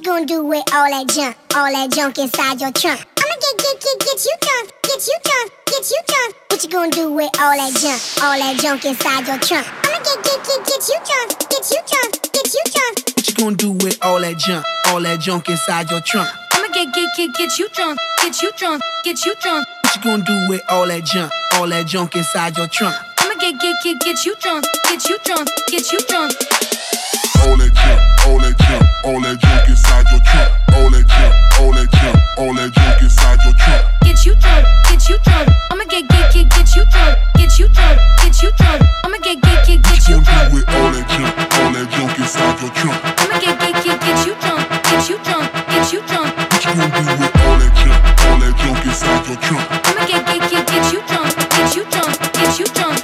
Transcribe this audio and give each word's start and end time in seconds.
you 0.00 0.12
gonna 0.12 0.24
do 0.24 0.42
with 0.42 0.64
all 0.72 0.88
that 0.88 1.08
junk? 1.12 1.36
All 1.54 1.70
that 1.70 1.92
junk 1.92 2.16
inside 2.16 2.60
your 2.60 2.72
trunk? 2.72 3.04
I'ma 3.20 3.36
get, 3.36 3.56
get, 3.60 3.76
get, 3.84 3.98
get 4.00 4.24
you 4.24 4.36
drunk, 4.40 4.72
get 4.80 5.00
you 5.04 5.18
drunk, 5.20 5.52
get 5.66 5.90
you 5.90 6.00
drunk. 6.08 6.30
What 6.48 6.64
you 6.64 6.70
gonna 6.70 6.90
do 6.90 7.12
with 7.12 7.28
all 7.36 7.52
that 7.52 7.72
junk? 7.76 8.00
All 8.24 8.38
that 8.38 8.56
junk 8.60 8.84
inside 8.86 9.28
your 9.28 9.36
trunk? 9.36 9.66
I'ma 9.84 10.00
get, 10.00 10.24
get, 10.24 10.40
get, 10.40 10.60
get 10.64 10.88
you 10.88 10.96
drunk, 11.04 11.28
get 11.52 11.68
you 11.68 11.80
drunk, 11.84 12.12
get 12.32 12.48
you 12.48 12.64
drunk. 12.72 12.96
What 13.12 13.28
you 13.28 13.34
gonna 13.36 13.56
do 13.56 13.72
with 13.84 13.98
all 14.00 14.20
that 14.20 14.38
junk? 14.38 14.64
All 14.88 15.00
that 15.04 15.20
junk 15.20 15.48
inside 15.50 15.90
your 15.90 16.00
trunk? 16.00 16.30
I'ma 16.56 16.72
get, 16.72 16.94
get, 16.94 17.08
get, 17.16 17.34
get 17.36 17.58
you 17.58 17.68
drunk, 17.68 17.98
get 18.24 18.40
you 18.40 18.52
drunk, 18.56 18.82
get 19.04 19.20
you 19.26 19.34
drunk. 19.36 19.68
What 19.84 19.96
you 19.96 20.02
gonna 20.02 20.24
do 20.24 20.48
with 20.48 20.62
all 20.70 20.86
that 20.86 21.04
junk? 21.04 21.30
All 21.60 21.68
that 21.68 21.86
junk 21.86 22.16
inside 22.16 22.56
your 22.56 22.68
trunk? 22.68 22.96
I'ma 23.20 23.34
get, 23.36 23.60
get, 23.60 23.76
get, 23.84 24.00
get 24.00 24.24
you 24.24 24.34
drunk, 24.40 24.64
get 24.88 25.04
you 25.10 25.18
drunk, 25.24 25.48
get 25.68 25.92
you 25.92 26.00
drunk. 26.08 26.32
All 27.44 27.56
that 27.56 27.72
junk, 27.74 28.00
all 28.26 28.38
that 28.40 28.56
junk, 28.56 28.84
all 29.04 29.20
that 29.20 29.38
junk 29.38 29.68
inside 29.68 29.89
gonna 46.76 46.86
do 46.86 47.02
with 47.18 47.36
all 47.42 47.58
that 47.58 47.72
junk, 47.74 48.00
all 48.26 48.38
that 48.38 48.54
junk 48.58 48.86
inside 48.86 49.26
your 49.26 49.36
trunk? 49.42 49.66
I'ma 49.90 50.06
get, 50.06 50.22
get, 50.26 50.50
get, 50.50 50.66
get 50.68 50.92
you 50.92 51.00
drunk, 51.08 51.34
get 51.50 51.74
you 51.74 51.84
drunk, 51.90 52.32
get 52.32 52.58
you 52.58 52.66
drunk. 52.66 53.00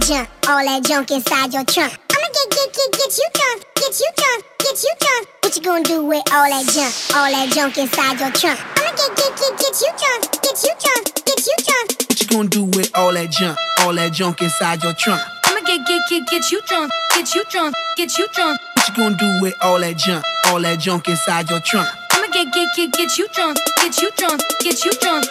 Junk? 0.00 0.28
All 0.46 0.62
that 0.64 0.84
junk 0.84 1.10
inside 1.10 1.52
your 1.52 1.64
trunk? 1.64 1.98
I'ma 2.12 2.28
get, 2.28 2.50
get, 2.50 2.72
get, 2.72 2.92
get 2.92 3.18
you 3.18 3.28
drunk, 3.34 3.64
get 3.74 3.98
you 3.98 4.10
drunk, 4.16 4.44
get 4.58 4.82
you 4.82 4.94
drunk. 5.00 5.35
What 5.46 5.54
you 5.54 5.62
gonna 5.62 5.84
do 5.84 6.02
with 6.02 6.26
all 6.34 6.50
that 6.50 6.66
junk? 6.74 6.90
All 7.14 7.30
that 7.30 7.54
junk 7.54 7.78
inside 7.78 8.18
your 8.18 8.34
trunk? 8.34 8.58
I'ma 8.82 8.90
get, 8.98 9.14
get, 9.14 9.30
get, 9.38 9.54
get 9.54 9.78
you 9.78 9.92
drunk, 9.94 10.42
get 10.42 10.58
you 10.58 10.74
drunk, 10.74 11.06
get 11.22 11.38
you 11.46 11.54
drunk. 11.62 11.86
What 12.02 12.18
you 12.18 12.26
gonna 12.26 12.48
do 12.48 12.64
with 12.74 12.90
all 12.98 13.12
that 13.12 13.30
junk? 13.30 13.56
All 13.78 13.94
that 13.94 14.12
junk 14.12 14.42
inside 14.42 14.82
your 14.82 14.92
trunk? 14.94 15.22
I'ma 15.46 15.60
get, 15.60 15.86
get, 15.86 16.02
get, 16.10 16.26
get 16.26 16.50
you 16.50 16.60
drunk, 16.66 16.90
get 17.14 17.32
you 17.32 17.44
drunk, 17.48 17.76
get 17.96 18.18
you 18.18 18.26
drunk. 18.34 18.58
What 18.74 18.88
you 18.88 18.94
gonna 18.96 19.16
do 19.16 19.38
with 19.40 19.54
all 19.62 19.78
that 19.78 19.96
junk? 19.96 20.24
All 20.46 20.60
that 20.62 20.80
junk 20.80 21.06
inside 21.06 21.48
your 21.48 21.60
trunk? 21.60 21.94
I'ma 22.10 22.26
get, 22.32 22.52
get, 22.52 22.74
get, 22.74 22.90
get 22.90 23.16
you 23.16 23.28
drunk, 23.28 23.56
get 23.76 24.02
you 24.02 24.10
drunk, 24.18 24.42
get 24.58 24.84
you 24.84 24.90
drunk. 24.98 25.30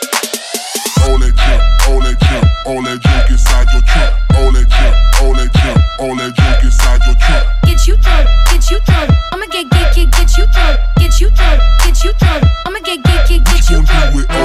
All 1.03 1.19
that 1.19 1.35
junk, 1.35 1.89
all 1.91 1.94
we 14.15 14.44